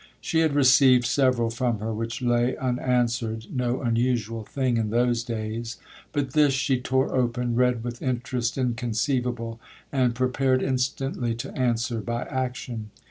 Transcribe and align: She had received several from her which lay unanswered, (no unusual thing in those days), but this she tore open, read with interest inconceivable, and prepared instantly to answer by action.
She 0.19 0.39
had 0.39 0.55
received 0.55 1.05
several 1.05 1.51
from 1.51 1.77
her 1.77 1.93
which 1.93 2.23
lay 2.23 2.57
unanswered, 2.57 3.45
(no 3.55 3.81
unusual 3.81 4.43
thing 4.43 4.77
in 4.77 4.89
those 4.89 5.23
days), 5.23 5.77
but 6.11 6.33
this 6.33 6.55
she 6.55 6.79
tore 6.81 7.13
open, 7.15 7.53
read 7.53 7.83
with 7.83 8.01
interest 8.01 8.57
inconceivable, 8.57 9.59
and 9.91 10.15
prepared 10.15 10.63
instantly 10.63 11.35
to 11.35 11.55
answer 11.55 11.99
by 12.01 12.23
action. 12.23 12.89